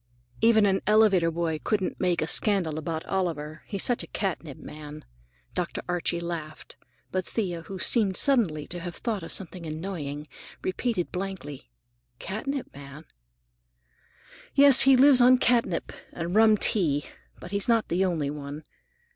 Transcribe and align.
"Even 0.41 0.65
an 0.65 0.81
elevator 0.87 1.29
boy 1.29 1.59
couldn't 1.63 1.99
make 1.99 2.23
a 2.23 2.27
scandal 2.27 2.79
about 2.79 3.05
Oliver. 3.05 3.61
He's 3.67 3.83
such 3.83 4.01
a 4.01 4.07
catnip 4.07 4.57
man." 4.57 5.05
Dr. 5.53 5.83
Archie 5.87 6.19
laughed, 6.19 6.75
but 7.11 7.23
Thea, 7.23 7.61
who 7.61 7.77
seemed 7.77 8.17
suddenly 8.17 8.65
to 8.65 8.79
have 8.79 8.95
thought 8.95 9.21
of 9.21 9.31
something 9.31 9.63
annoying, 9.63 10.27
repeated 10.63 11.11
blankly, 11.11 11.69
"Catnip 12.17 12.73
man?" 12.73 13.05
"Yes, 14.55 14.81
he 14.89 14.97
lives 14.97 15.21
on 15.21 15.37
catnip, 15.37 15.91
and 16.13 16.33
rum 16.33 16.57
tea. 16.57 17.05
But 17.39 17.51
he's 17.51 17.67
not 17.67 17.89
the 17.89 18.03
only 18.03 18.31
one. 18.31 18.63